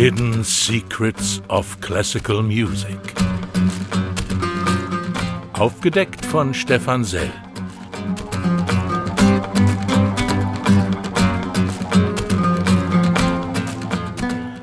[0.00, 3.00] Hidden Secrets of Classical Music.
[5.54, 7.28] Aufgedeckt von Stefan Sell.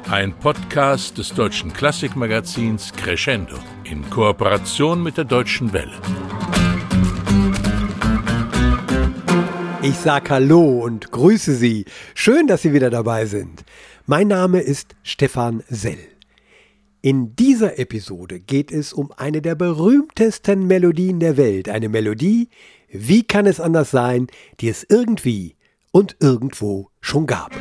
[0.10, 6.00] Ein Podcast des deutschen Klassikmagazins Crescendo in Kooperation mit der Deutschen Welle.
[9.82, 11.86] Ich sag Hallo und grüße Sie.
[12.16, 13.66] Schön, dass Sie wieder dabei sind.
[14.08, 15.98] Mein Name ist Stefan Sell.
[17.02, 21.70] In dieser Episode geht es um eine der berühmtesten Melodien der Welt.
[21.70, 22.50] Eine Melodie,
[22.88, 24.28] wie kann es anders sein,
[24.60, 25.56] die es irgendwie
[25.92, 27.52] und irgendwo schon gab.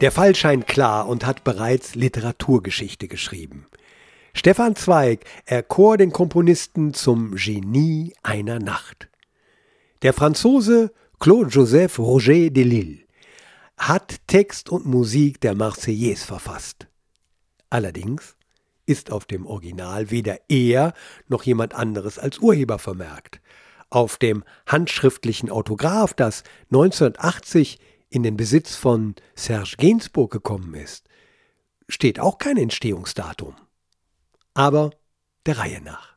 [0.00, 3.66] Der Fall scheint klar und hat bereits Literaturgeschichte geschrieben.
[4.32, 9.08] Stefan Zweig erkor den Komponisten zum Genie einer Nacht.
[10.02, 12.98] Der Franzose Claude-Joseph Roger de Lille
[13.76, 16.86] hat Text und Musik der Marseillaise verfasst.
[17.68, 18.36] Allerdings
[18.86, 20.94] ist auf dem Original weder er
[21.26, 23.40] noch jemand anderes als Urheber vermerkt.
[23.90, 31.08] Auf dem handschriftlichen Autograph, das 1980 in den Besitz von Serge Gainsbourg gekommen ist,
[31.88, 33.54] steht auch kein Entstehungsdatum.
[34.54, 34.90] Aber
[35.46, 36.16] der Reihe nach.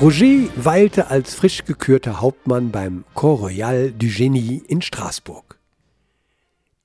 [0.00, 5.58] Roger weilte als frisch gekürter Hauptmann beim Corps Royal du Genie in Straßburg.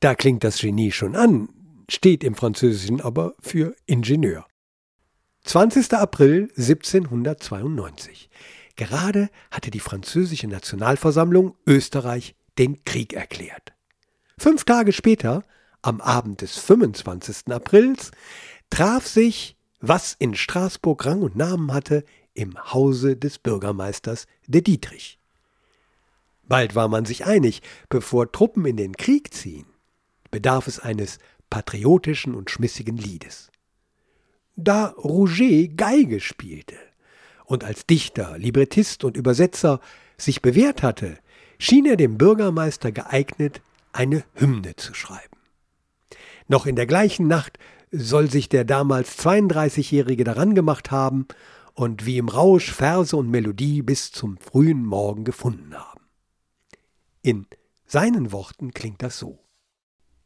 [0.01, 1.47] Da klingt das Genie schon an,
[1.89, 4.45] steht im Französischen aber für Ingenieur.
[5.43, 5.93] 20.
[5.93, 8.29] April 1792.
[8.75, 13.73] Gerade hatte die französische Nationalversammlung Österreich den Krieg erklärt.
[14.37, 15.43] Fünf Tage später,
[15.81, 17.51] am Abend des 25.
[17.53, 18.11] Aprils,
[18.69, 22.03] traf sich, was in Straßburg Rang und Namen hatte,
[22.33, 25.19] im Hause des Bürgermeisters de Dietrich.
[26.43, 29.65] Bald war man sich einig, bevor Truppen in den Krieg ziehen,
[30.31, 31.19] bedarf es eines
[31.49, 33.51] patriotischen und schmissigen Liedes.
[34.55, 36.75] Da Rouget Geige spielte
[37.45, 39.79] und als Dichter, Librettist und Übersetzer
[40.17, 41.17] sich bewährt hatte,
[41.59, 43.61] schien er dem Bürgermeister geeignet,
[43.93, 45.37] eine Hymne zu schreiben.
[46.47, 47.57] Noch in der gleichen Nacht
[47.91, 51.27] soll sich der damals 32-Jährige daran gemacht haben
[51.73, 56.01] und wie im Rausch Verse und Melodie bis zum frühen Morgen gefunden haben.
[57.21, 57.47] In
[57.85, 59.44] seinen Worten klingt das so.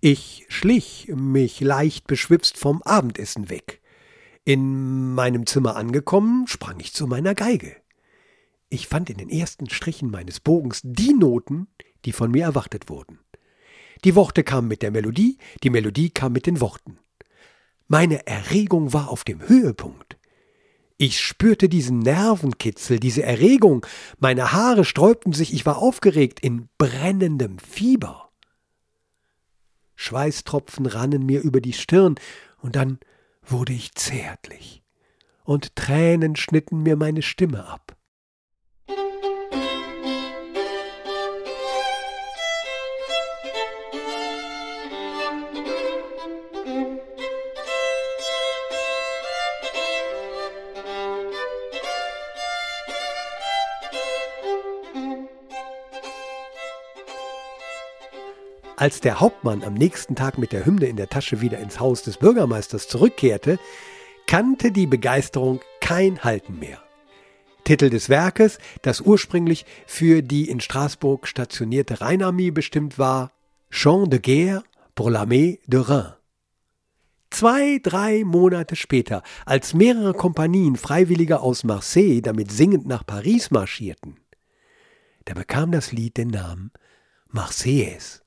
[0.01, 3.81] Ich schlich mich leicht beschwipst vom Abendessen weg.
[4.45, 7.75] In meinem Zimmer angekommen, sprang ich zu meiner Geige.
[8.69, 11.67] Ich fand in den ersten Strichen meines Bogens die Noten,
[12.05, 13.19] die von mir erwartet wurden.
[14.05, 16.97] Die Worte kamen mit der Melodie, die Melodie kam mit den Worten.
[17.89, 20.17] Meine Erregung war auf dem Höhepunkt.
[20.97, 23.85] Ich spürte diesen Nervenkitzel, diese Erregung,
[24.17, 28.28] meine Haare sträubten sich, ich war aufgeregt in brennendem Fieber.
[30.01, 32.15] Schweißtropfen rannen mir über die Stirn,
[32.61, 32.99] und dann
[33.45, 34.81] wurde ich zärtlich,
[35.43, 37.97] und Tränen schnitten mir meine Stimme ab.
[58.79, 62.01] Als der Hauptmann am nächsten Tag mit der Hymne in der Tasche wieder ins Haus
[62.01, 63.59] des Bürgermeisters zurückkehrte,
[64.25, 66.81] kannte die Begeisterung kein Halten mehr.
[67.65, 73.33] Titel des Werkes, das ursprünglich für die in Straßburg stationierte Rheinarmee bestimmt war,
[73.69, 74.63] Chant de guerre
[74.95, 76.13] pour l'armée de Rhin.
[77.31, 84.21] Zwei, drei Monate später, als mehrere Kompanien Freiwilliger aus Marseille damit singend nach Paris marschierten,
[85.25, 86.71] da bekam das Lied den Namen
[87.27, 88.21] Marseillaise.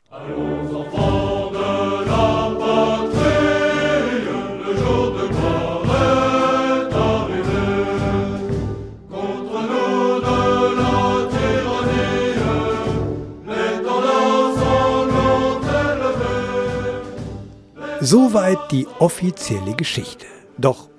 [18.04, 20.26] Soweit die offizielle Geschichte.
[20.58, 20.90] Doch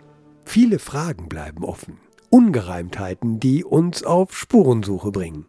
[0.46, 2.00] viele Fragen bleiben offen.
[2.30, 5.46] Ungereimtheiten, die uns auf Spurensuche bringen.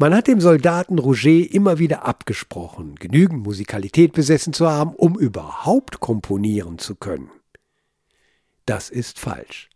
[0.00, 5.98] Man hat dem Soldaten Roger immer wieder abgesprochen, genügend Musikalität besessen zu haben, um überhaupt
[5.98, 7.32] komponieren zu können.
[8.64, 9.68] Das ist falsch.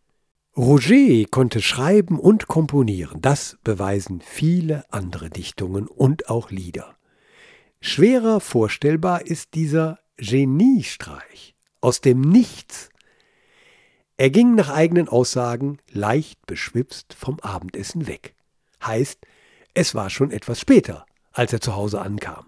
[0.56, 6.94] Roger konnte schreiben und komponieren, das beweisen viele andere Dichtungen und auch Lieder.
[7.80, 12.90] Schwerer vorstellbar ist dieser Geniestreich aus dem Nichts.
[14.16, 18.36] Er ging nach eigenen Aussagen leicht beschwipst vom Abendessen weg.
[18.86, 19.18] Heißt,
[19.74, 22.46] es war schon etwas später, als er zu Hause ankam.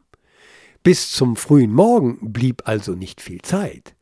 [0.82, 3.94] Bis zum frühen Morgen blieb also nicht viel Zeit.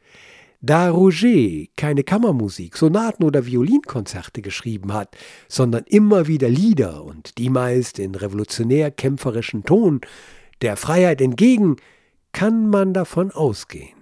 [0.60, 5.16] Da Roger keine Kammermusik, Sonaten oder Violinkonzerte geschrieben hat,
[5.48, 10.00] sondern immer wieder Lieder und die meist in revolutionär kämpferischen Ton
[10.60, 11.76] der Freiheit entgegen,
[12.32, 13.98] kann man davon ausgehen,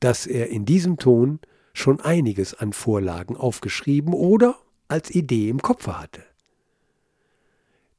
[0.00, 1.38] dass er in diesem Ton
[1.72, 4.56] schon einiges an Vorlagen aufgeschrieben oder
[4.88, 6.22] als Idee im Kopfe hatte.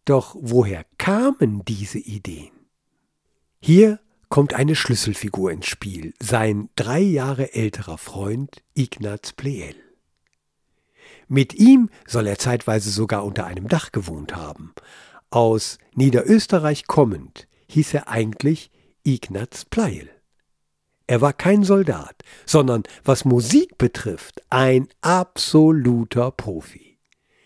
[0.06, 2.52] Doch woher kamen diese Ideen?
[3.60, 4.00] Hier
[4.30, 9.76] kommt eine Schlüsselfigur ins Spiel, sein drei Jahre älterer Freund Ignaz Pleyel.
[11.28, 14.74] Mit ihm soll er zeitweise sogar unter einem Dach gewohnt haben.
[15.32, 18.70] Aus Niederösterreich kommend hieß er eigentlich
[19.04, 20.10] Ignaz Pleyel.
[21.08, 22.16] Er war kein Soldat,
[22.46, 26.95] sondern was Musik betrifft, ein absoluter Profi.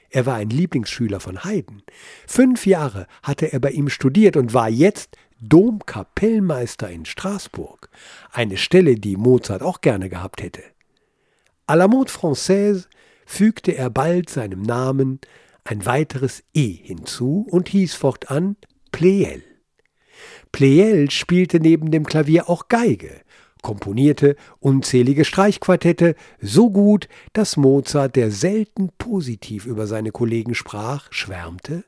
[0.09, 1.83] Er war ein Lieblingsschüler von Haydn.
[2.27, 7.89] Fünf Jahre hatte er bei ihm studiert und war jetzt Domkapellmeister in Straßburg,
[8.31, 10.63] eine Stelle, die Mozart auch gerne gehabt hätte.
[11.67, 12.87] À la mode française
[13.25, 15.19] fügte er bald seinem Namen
[15.63, 18.57] ein weiteres E hinzu und hieß fortan
[18.91, 19.43] Pleyel.
[20.51, 23.21] Pleyel spielte neben dem Klavier auch Geige,
[23.61, 31.83] komponierte unzählige Streichquartette, so gut, dass Mozart, der selten positiv über seine Kollegen sprach, schwärmte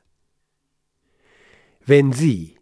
[1.84, 2.56] Wenn Sie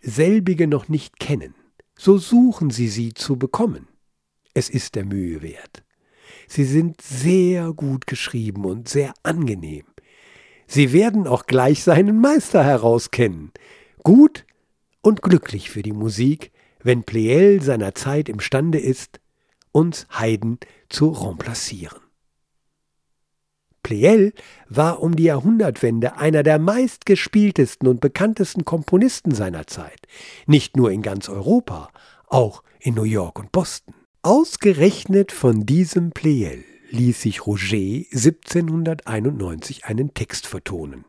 [0.00, 1.54] selbige noch nicht kennen,
[1.96, 3.88] so suchen Sie sie zu bekommen.
[4.54, 5.84] Es ist der Mühe wert.
[6.48, 9.84] Sie sind sehr gut geschrieben und sehr angenehm.
[10.66, 13.52] Sie werden auch gleich seinen Meister herauskennen.
[14.02, 14.44] Gut
[15.00, 16.51] und glücklich für die Musik,
[16.82, 19.20] wenn Pleyel seiner Zeit imstande ist,
[19.72, 20.58] uns Haydn
[20.88, 21.98] zu remplacieren.
[23.82, 24.32] Pleyel
[24.68, 30.06] war um die Jahrhundertwende einer der meistgespieltesten und bekanntesten Komponisten seiner Zeit,
[30.46, 31.90] nicht nur in ganz Europa,
[32.26, 33.94] auch in New York und Boston.
[34.22, 41.04] Ausgerechnet von diesem Pleyel ließ sich Roger 1791 einen Text vertonen.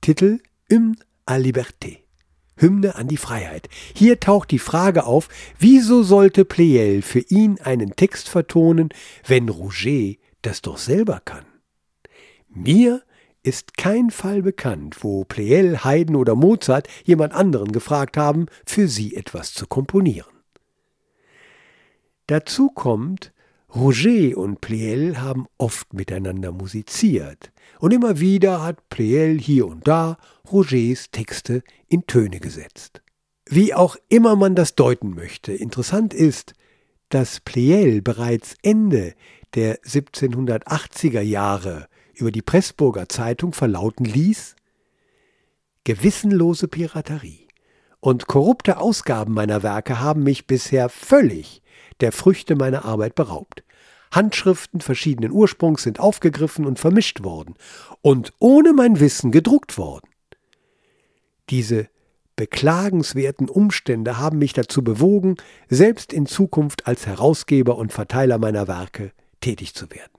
[0.00, 0.96] Titel Hymne
[1.26, 2.05] à Liberté.
[2.56, 3.68] Hymne an die Freiheit.
[3.94, 8.88] Hier taucht die Frage auf, wieso sollte Pleyel für ihn einen Text vertonen,
[9.26, 11.44] wenn Roger das doch selber kann?
[12.48, 13.02] Mir
[13.42, 19.14] ist kein Fall bekannt, wo Pleyel, Haydn oder Mozart jemand anderen gefragt haben, für sie
[19.14, 20.32] etwas zu komponieren.
[22.26, 23.32] Dazu kommt,
[23.76, 30.16] Roger und Pleyel haben oft miteinander musiziert, und immer wieder hat Pleyel hier und da
[30.50, 33.02] Rogers Texte in Töne gesetzt.
[33.44, 36.54] Wie auch immer man das deuten möchte, interessant ist,
[37.10, 39.14] dass Pleyel bereits Ende
[39.54, 44.56] der 1780er Jahre über die Pressburger Zeitung verlauten ließ,
[45.84, 47.46] gewissenlose Piraterie
[48.00, 51.60] und korrupte Ausgaben meiner Werke haben mich bisher völlig
[52.00, 53.62] der Früchte meiner Arbeit beraubt.
[54.12, 57.54] Handschriften verschiedenen Ursprungs sind aufgegriffen und vermischt worden
[58.02, 60.08] und ohne mein Wissen gedruckt worden.
[61.50, 61.88] Diese
[62.36, 65.36] beklagenswerten Umstände haben mich dazu bewogen,
[65.68, 70.12] selbst in Zukunft als Herausgeber und Verteiler meiner Werke tätig zu werden.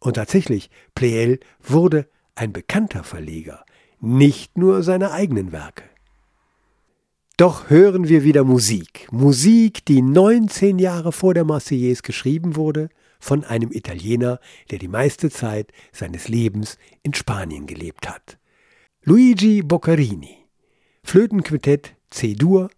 [0.00, 3.64] Und tatsächlich, Pleyel wurde ein bekannter Verleger,
[4.00, 5.89] nicht nur seine eigenen Werke.
[7.40, 9.08] Doch hören wir wieder Musik.
[9.10, 15.30] Musik, die 19 Jahre vor der Marseillaise geschrieben wurde, von einem Italiener, der die meiste
[15.30, 18.36] Zeit seines Lebens in Spanien gelebt hat.
[19.04, 20.36] Luigi Boccarini,
[21.02, 22.68] Flötenquintett C-Dur,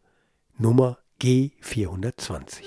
[0.58, 2.62] Nummer G420.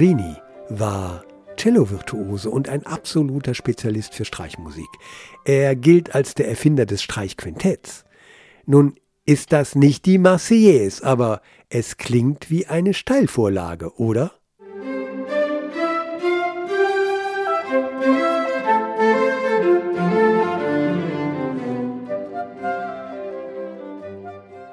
[0.00, 0.36] Boccarini
[0.70, 1.22] war
[1.58, 4.88] Cello-Virtuose und ein absoluter Spezialist für Streichmusik.
[5.44, 8.06] Er gilt als der Erfinder des Streichquintetts.
[8.64, 8.94] Nun
[9.26, 14.32] ist das nicht die Marseillaise, aber es klingt wie eine Steilvorlage, oder?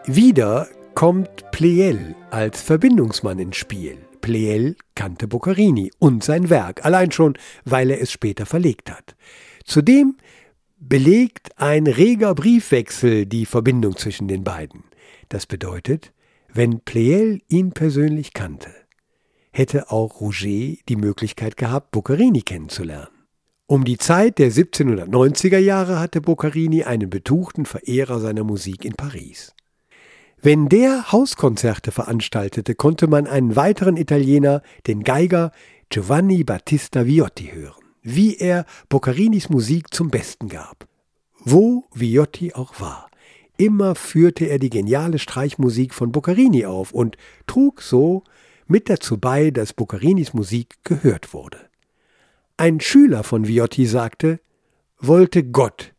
[0.05, 4.06] Wieder kommt Pleyel als Verbindungsmann ins Spiel.
[4.27, 9.15] Pleyel kannte Boccherini und sein Werk, allein schon, weil er es später verlegt hat.
[9.63, 10.17] Zudem
[10.77, 14.83] belegt ein reger Briefwechsel die Verbindung zwischen den beiden.
[15.29, 16.11] Das bedeutet,
[16.53, 18.69] wenn Pleyel ihn persönlich kannte,
[19.53, 23.07] hätte auch Roger die Möglichkeit gehabt, Boccherini kennenzulernen.
[23.65, 29.55] Um die Zeit der 1790er Jahre hatte Boccherini einen betuchten Verehrer seiner Musik in Paris.
[30.47, 35.51] Wenn der Hauskonzerte veranstaltete, konnte man einen weiteren Italiener, den Geiger
[35.89, 40.87] Giovanni Battista Viotti, hören, wie er Boccarinis Musik zum Besten gab.
[41.39, 43.09] Wo Viotti auch war,
[43.57, 48.23] immer führte er die geniale Streichmusik von Boccarini auf und trug so
[48.67, 51.59] mit dazu bei, dass Boccarinis Musik gehört wurde.
[52.55, 54.39] Ein Schüler von Viotti sagte,
[54.97, 55.93] wollte Gott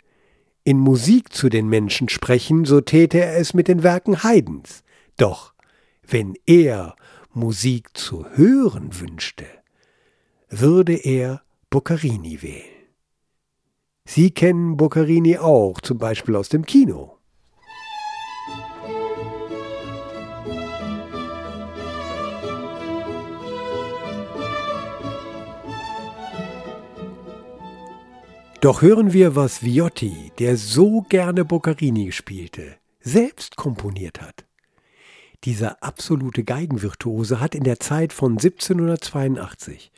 [0.68, 4.84] in Musik zu den Menschen sprechen, so täte er es mit den Werken Haydns.
[5.16, 5.54] Doch
[6.06, 6.94] wenn er
[7.32, 9.46] Musik zu hören wünschte,
[10.50, 12.84] würde er Boccarini wählen.
[14.04, 17.17] Sie kennen Boccarini auch, zum Beispiel aus dem Kino.
[28.60, 34.46] Doch hören wir, was Viotti, der so gerne Boccherini spielte, selbst komponiert hat.
[35.44, 39.92] Dieser absolute Geigenvirtuose hat in der Zeit von 1782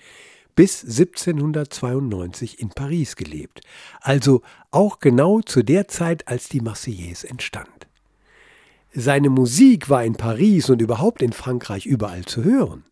[0.54, 3.62] bis 1792 in Paris gelebt,
[4.02, 7.88] also auch genau zu der Zeit, als die Marseillaise entstand.
[8.92, 12.84] Seine Musik war in Paris und überhaupt in Frankreich überall zu hören.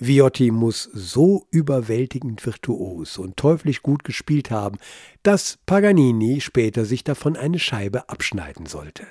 [0.00, 4.78] Viotti muss so überwältigend virtuos und teuflisch gut gespielt haben,
[5.22, 9.06] dass Paganini später sich davon eine Scheibe abschneiden sollte.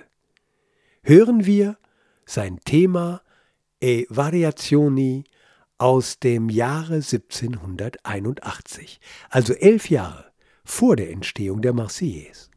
[1.03, 1.77] Hören wir
[2.25, 3.21] sein Thema
[3.81, 5.23] E Variazioni
[5.77, 10.25] aus dem Jahre 1781, also elf Jahre
[10.65, 12.49] vor der Entstehung der Marseillaise.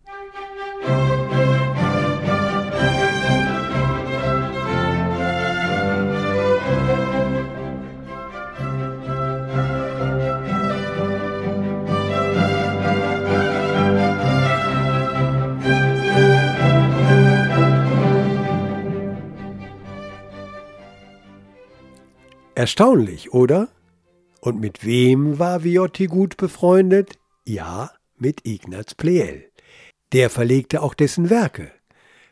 [22.62, 23.70] Erstaunlich, oder?
[24.40, 27.18] Und mit wem war Viotti gut befreundet?
[27.44, 29.50] Ja, mit Ignaz Pleyel.
[30.12, 31.72] Der verlegte auch dessen Werke.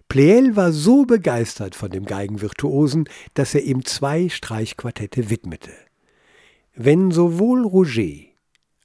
[0.08, 5.72] Pleyel war so begeistert von dem Geigenvirtuosen, dass er ihm zwei Streichquartette widmete.
[6.76, 8.28] Wenn sowohl Roger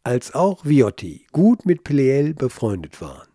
[0.02, 3.28] als auch Viotti gut mit Pleyel befreundet waren,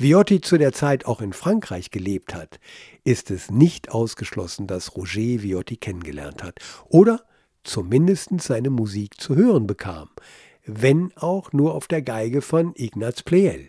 [0.00, 2.58] Viotti zu der Zeit auch in Frankreich gelebt hat,
[3.04, 7.22] ist es nicht ausgeschlossen, dass Roger Viotti kennengelernt hat oder
[7.64, 10.08] zumindest seine Musik zu hören bekam,
[10.64, 13.68] wenn auch nur auf der Geige von Ignaz Pleyel.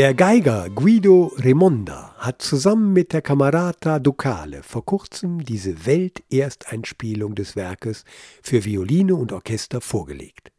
[0.00, 7.54] Der Geiger Guido Remonda hat zusammen mit der Camerata Ducale vor kurzem diese Weltersteinspielung des
[7.54, 8.04] Werkes
[8.42, 10.52] für Violine und Orchester vorgelegt,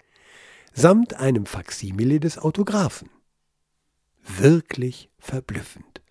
[0.73, 3.09] samt einem Faksimile des Autographen.
[4.21, 6.03] Wirklich verblüffend.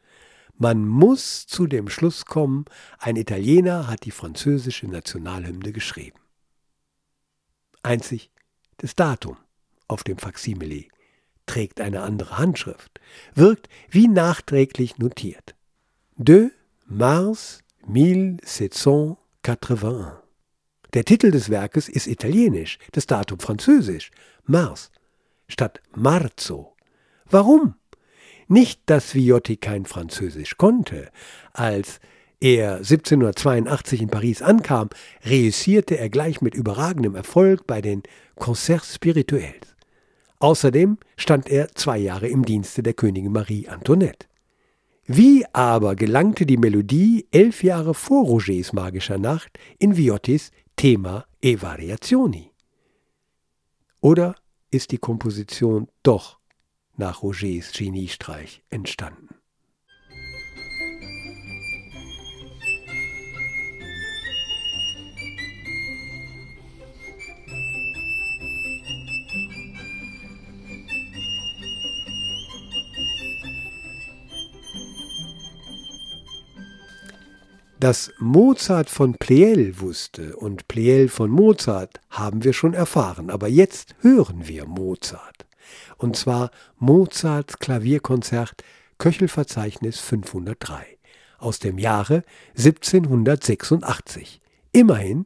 [0.57, 2.65] Man muss zu dem Schluss kommen,
[2.99, 6.19] ein Italiener hat die französische Nationalhymne geschrieben.
[7.85, 8.33] Einzig
[8.79, 9.37] das Datum
[9.87, 10.87] auf dem Faksimile
[11.47, 13.01] trägt eine andere Handschrift,
[13.35, 15.55] wirkt wie nachträglich notiert.
[16.17, 16.51] De
[16.87, 20.21] Mars 1781.
[20.93, 24.11] Der Titel des Werkes ist italienisch, das Datum französisch,
[24.45, 24.91] Mars,
[25.47, 26.75] statt Marzo.
[27.27, 27.75] Warum?
[28.49, 31.11] Nicht, dass Viotti kein Französisch konnte.
[31.53, 32.01] Als
[32.41, 34.89] er 1782 in Paris ankam,
[35.25, 38.03] reüssierte er gleich mit überragendem Erfolg bei den
[38.35, 39.70] Concerts Spirituels.
[40.41, 44.27] Außerdem stand er zwei Jahre im Dienste der Königin Marie Antoinette.
[45.05, 51.61] Wie aber gelangte die Melodie elf Jahre vor Rogers magischer Nacht in Viottis Thema e
[51.61, 52.53] Variazioni?
[54.01, 54.35] Oder
[54.71, 56.39] ist die Komposition doch
[56.97, 59.40] nach Rogers Geniestreich entstanden?
[77.81, 83.95] Dass Mozart von Pleyel wusste und Pleyel von Mozart, haben wir schon erfahren, aber jetzt
[84.01, 85.47] hören wir Mozart.
[85.97, 88.65] Und zwar Mozarts Klavierkonzert
[88.99, 90.99] Köchelverzeichnis 503
[91.39, 92.23] aus dem Jahre
[92.55, 94.43] 1786.
[94.73, 95.25] Immerhin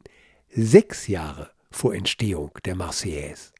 [0.49, 3.54] sechs Jahre vor Entstehung der Marseillaise.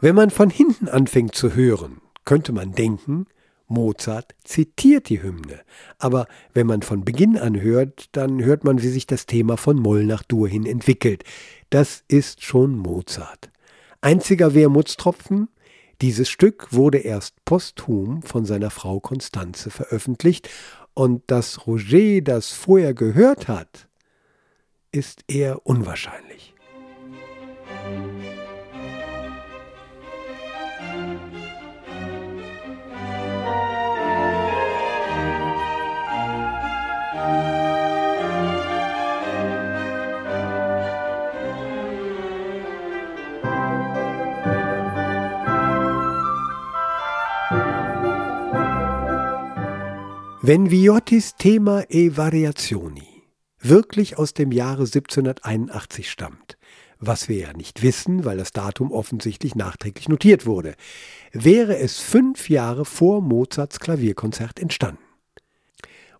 [0.00, 3.26] Wenn man von hinten anfängt zu hören, könnte man denken,
[3.66, 5.60] Mozart zitiert die Hymne.
[5.98, 9.76] Aber wenn man von Beginn an hört, dann hört man, wie sich das Thema von
[9.76, 11.24] Moll nach Dur hin entwickelt.
[11.70, 13.50] Das ist schon Mozart.
[14.00, 15.48] Einziger Wermutstropfen,
[16.00, 20.48] dieses Stück wurde erst posthum von seiner Frau Konstanze veröffentlicht
[20.94, 23.88] und dass Roger das vorher gehört hat,
[24.92, 26.54] ist eher unwahrscheinlich.
[50.48, 53.06] Wenn Viottis Thema e Variazioni
[53.60, 56.56] wirklich aus dem Jahre 1781 stammt,
[56.98, 60.74] was wir ja nicht wissen, weil das Datum offensichtlich nachträglich notiert wurde,
[61.32, 65.02] wäre es fünf Jahre vor Mozarts Klavierkonzert entstanden.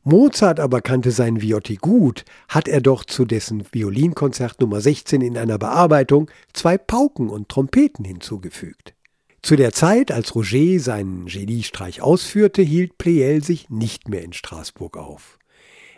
[0.02, 5.38] Mozart aber kannte seinen Viotti gut, hat er doch zu dessen Violinkonzert Nummer 16 in
[5.38, 8.94] einer Bearbeitung zwei Pauken und Trompeten hinzugefügt.
[9.42, 14.96] Zu der Zeit, als Roger seinen Geniestreich ausführte, hielt Pleyel sich nicht mehr in Straßburg
[14.96, 15.38] auf.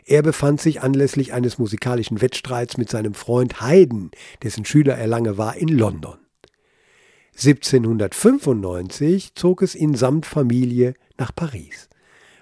[0.04, 4.10] Er befand sich anlässlich eines musikalischen Wettstreits mit seinem Freund Haydn,
[4.42, 6.18] dessen Schüler er lange war, in London.
[7.36, 11.88] 1795 zog es ihn samt Familie nach Paris,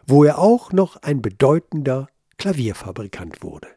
[0.07, 2.09] wo er auch noch ein bedeutender
[2.39, 3.69] Klavierfabrikant wurde.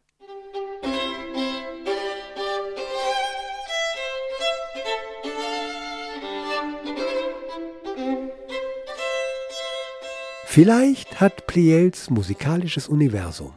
[10.53, 13.53] Vielleicht hat Pliels musikalisches Universum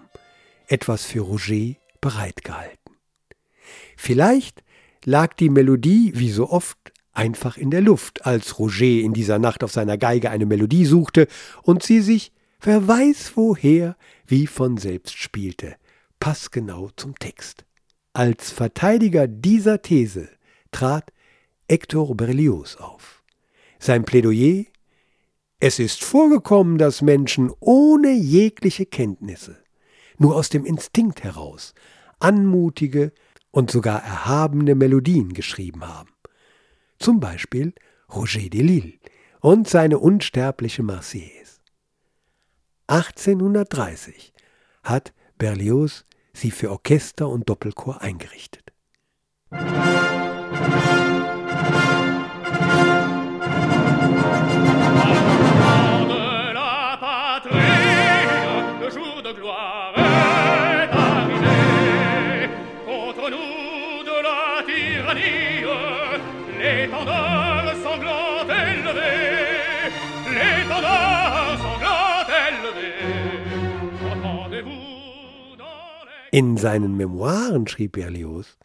[0.69, 2.95] etwas für Roger bereitgehalten.
[3.97, 4.63] Vielleicht
[5.05, 9.65] lag die Melodie, wie so oft, einfach in der Luft, als Roger in dieser Nacht
[9.65, 11.27] auf seiner Geige eine Melodie suchte
[11.65, 12.31] und sie sich,
[12.61, 15.75] wer weiß woher, wie von selbst spielte,
[16.21, 17.65] passgenau zum Text.
[18.13, 20.29] Als Verteidiger dieser These
[20.71, 21.13] trat
[21.69, 23.25] Hector Berlioz auf.
[23.81, 24.67] Sein Plädoyer
[25.67, 29.57] es ist vorgekommen, dass Menschen ohne jegliche Kenntnisse,
[30.19, 31.73] nur aus dem Instinkt heraus,
[32.19, 33.13] anmutige
[33.51, 36.11] und sogar erhabene Melodien geschrieben haben.
[36.99, 37.73] Zum Beispiel
[38.15, 38.93] Roger de Lille
[39.41, 41.61] und seine unsterbliche Marseillaise.
[42.89, 44.35] 1830
[44.83, 48.75] hat Berlioz sie für Orchester und Doppelchor eingerichtet.
[49.51, 51.04] In
[76.65, 78.57] seinen Memoiren schrieb Berlioz,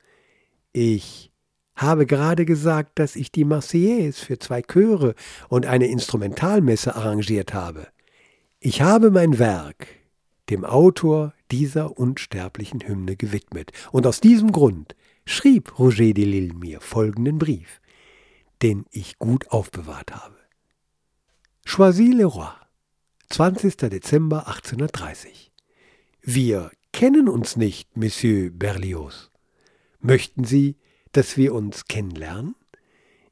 [0.72, 1.34] ich
[1.76, 5.16] habe gerade gesagt, dass ich die Marseillaise für zwei Chöre
[5.50, 7.88] und eine Instrumentalmesse arrangiert habe.
[8.62, 9.88] Ich habe mein Werk
[10.50, 16.80] dem Autor dieser unsterblichen Hymne gewidmet, und aus diesem Grund schrieb Roger de Lille mir
[16.80, 17.82] folgenden Brief,
[18.62, 20.38] den ich gut aufbewahrt habe.
[21.66, 22.54] Choisy-le-Roi,
[23.30, 23.76] 20.
[23.76, 25.52] Dezember 1830.
[26.22, 29.32] Wir kennen uns nicht, Monsieur Berlioz.
[30.02, 30.76] Möchten Sie,
[31.14, 32.56] dass wir uns kennenlernen?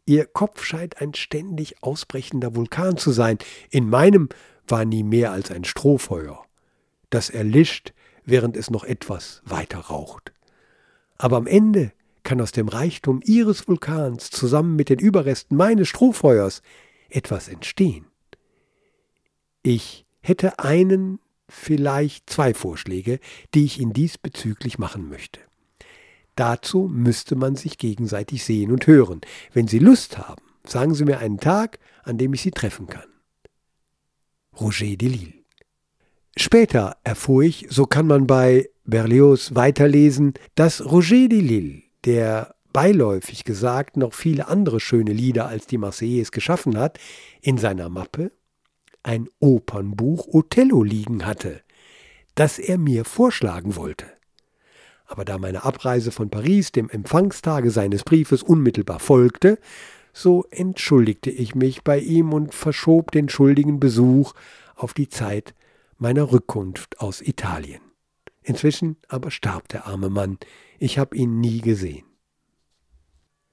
[0.05, 3.37] Ihr Kopf scheint ein ständig ausbrechender Vulkan zu sein.
[3.69, 4.29] In meinem
[4.69, 6.45] war nie mehr als ein Strohfeuer.
[7.09, 7.91] Das erlischt,
[8.23, 10.31] während es noch etwas weiter raucht.
[11.17, 11.91] Aber am Ende
[12.23, 16.61] kann aus dem Reichtum Ihres Vulkans zusammen mit den Überresten meines Strohfeuers
[17.09, 18.05] etwas entstehen.
[19.61, 23.19] Ich hätte einen vielleicht zwei Vorschläge,
[23.53, 25.39] die ich Ihnen diesbezüglich machen möchte.
[26.35, 29.21] Dazu müsste man sich gegenseitig sehen und hören.
[29.53, 33.07] Wenn Sie Lust haben, sagen Sie mir einen Tag, an dem ich Sie treffen kann.
[34.59, 35.33] Roger de Lille.
[36.35, 43.43] Später erfuhr ich, so kann man bei Berlioz weiterlesen, dass Roger de Lille, der beiläufig
[43.43, 46.99] gesagt noch viele andere schöne Lieder als die Marseillaise geschaffen hat,
[47.41, 48.31] in seiner Mappe
[49.03, 51.61] ein Opernbuch Othello liegen hatte,
[52.35, 54.05] das er mir vorschlagen wollte.
[55.05, 59.57] Aber da meine Abreise von Paris dem Empfangstage seines Briefes unmittelbar folgte,
[60.13, 64.33] so entschuldigte ich mich bei ihm und verschob den schuldigen Besuch
[64.75, 65.53] auf die Zeit
[65.97, 67.81] meiner Rückkunft aus Italien.
[68.43, 70.37] Inzwischen aber starb der arme Mann,
[70.79, 72.05] ich habe ihn nie gesehen.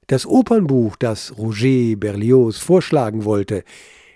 [0.07, 3.65] Das Opernbuch, das Roger Berlioz vorschlagen wollte,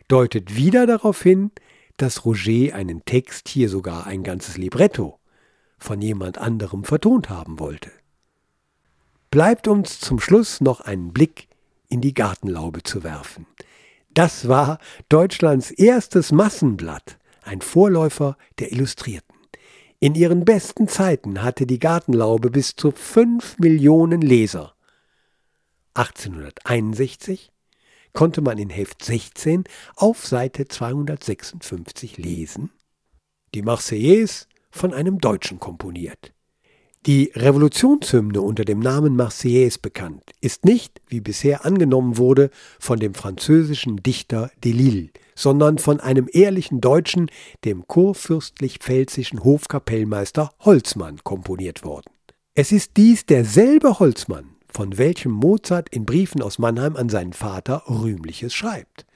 [0.08, 1.50] deutet wieder darauf hin,
[1.96, 5.18] dass Roger einen Text, hier sogar ein ganzes Libretto,
[5.78, 7.90] von jemand anderem vertont haben wollte.
[9.30, 11.48] Bleibt uns zum Schluss noch einen Blick
[11.88, 13.46] in die Gartenlaube zu werfen.
[14.14, 19.36] Das war Deutschlands erstes Massenblatt, ein Vorläufer der Illustrierten.
[20.00, 24.74] In ihren besten Zeiten hatte die Gartenlaube bis zu fünf Millionen Leser.
[25.94, 27.50] 1861
[28.12, 29.64] konnte man in Heft 16
[29.96, 32.70] auf Seite 256 lesen,
[33.54, 36.32] die Marseillaise von einem Deutschen komponiert.
[37.06, 43.14] Die Revolutionshymne unter dem Namen Marseillaise bekannt, ist nicht, wie bisher angenommen wurde, von dem
[43.14, 47.30] französischen Dichter Delille, sondern von einem ehrlichen Deutschen,
[47.64, 52.10] dem kurfürstlich-pfälzischen Hofkapellmeister Holzmann, komponiert worden.
[52.54, 57.84] Es ist dies derselbe Holzmann, von welchem Mozart in Briefen aus Mannheim an seinen Vater
[57.88, 59.06] Rühmliches schreibt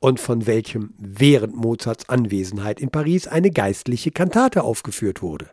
[0.00, 5.50] und von welchem während Mozarts Anwesenheit in Paris eine geistliche Kantate aufgeführt wurde.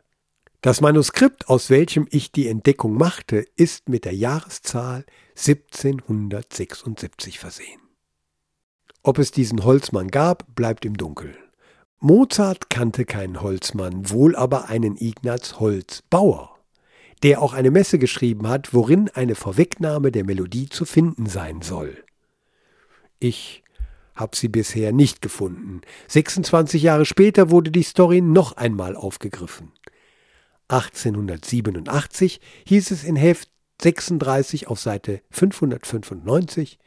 [0.62, 5.06] Das Manuskript, aus welchem ich die Entdeckung machte, ist mit der Jahreszahl
[5.38, 7.82] 1776 versehen.
[9.04, 11.38] Ob es diesen Holzmann gab, bleibt im Dunkeln.
[12.00, 16.51] Mozart kannte keinen Holzmann, wohl aber einen Ignaz Holzbauer
[17.24, 22.04] der auch eine Messe geschrieben hat, worin eine Vorwegnahme der Melodie zu finden sein soll.
[23.20, 23.64] Ich
[24.16, 25.82] habe sie bisher nicht gefunden.
[26.08, 29.72] 26 Jahre später wurde die Story noch einmal aufgegriffen.
[30.68, 33.50] 1887 hieß es in Heft
[33.82, 36.80] 36 auf Seite 595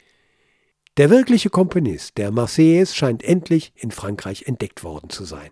[0.97, 5.51] Der wirkliche Komponist der Marseillaise scheint endlich in Frankreich entdeckt worden zu sein.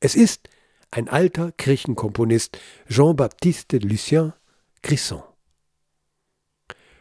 [0.00, 0.48] Es ist
[0.90, 4.32] ein alter Kirchenkomponist Jean-Baptiste Lucien
[4.82, 5.22] Grisson.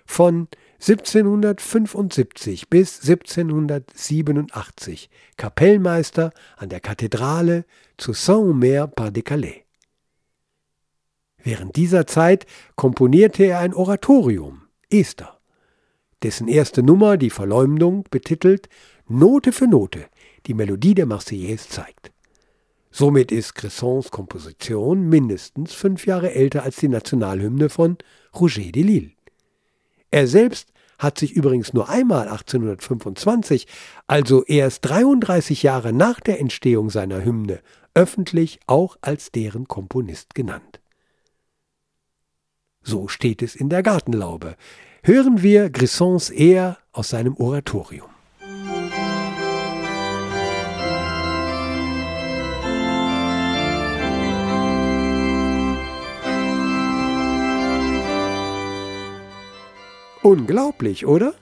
[0.05, 0.47] Von
[0.79, 7.65] 1775 bis 1787 Kapellmeister an der Kathedrale
[7.97, 9.63] zu Saint-Omer-par-des-Calais.
[11.43, 12.45] Während dieser Zeit
[12.75, 15.39] komponierte er ein Oratorium, Esther,
[16.23, 18.69] dessen erste Nummer, die Verleumdung, betitelt
[19.07, 20.07] Note für Note
[20.47, 22.11] die Melodie der Marseillaise zeigt.
[22.97, 27.97] Somit ist Cressons Komposition mindestens fünf Jahre älter als die Nationalhymne von
[28.33, 29.11] Roger de Lille.
[30.11, 33.67] Er selbst hat sich übrigens nur einmal 1825,
[34.07, 37.59] also erst 33 Jahre nach der Entstehung seiner Hymne,
[37.95, 40.79] öffentlich auch als deren Komponist genannt.
[42.81, 44.55] So steht es in der Gartenlaube.
[45.03, 48.14] Hören wir Grissons Ehr aus seinem Oratorium.
[60.25, 61.35] Unglaublich, oder?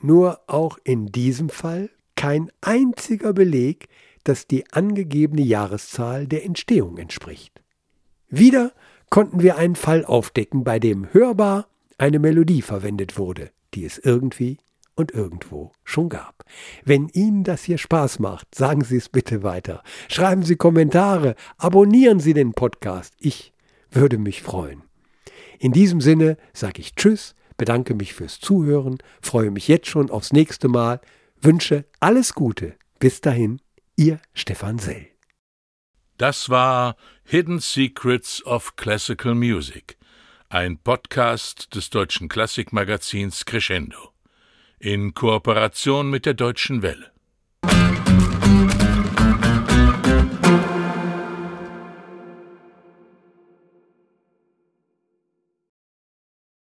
[0.00, 3.88] Nur auch in diesem Fall kein einziger Beleg,
[4.24, 7.60] dass die angegebene Jahreszahl der Entstehung entspricht.
[8.30, 8.72] Wieder
[9.10, 14.56] konnten wir einen Fall aufdecken, bei dem hörbar eine Melodie verwendet wurde, die es irgendwie
[14.94, 16.46] und irgendwo schon gab.
[16.82, 19.82] Wenn Ihnen das hier Spaß macht, sagen Sie es bitte weiter.
[20.08, 23.12] Schreiben Sie Kommentare, abonnieren Sie den Podcast.
[23.20, 23.52] Ich
[23.90, 24.82] würde mich freuen.
[25.58, 30.32] In diesem Sinne sage ich Tschüss bedanke mich fürs Zuhören, freue mich jetzt schon aufs
[30.32, 31.00] nächste Mal,
[31.40, 32.74] wünsche alles Gute.
[32.98, 33.60] Bis dahin,
[33.96, 35.06] Ihr Stefan Sell.
[36.18, 39.96] Das war Hidden Secrets of Classical Music,
[40.48, 44.12] ein Podcast des deutschen Klassikmagazins Crescendo
[44.78, 47.10] in Kooperation mit der Deutschen Welle.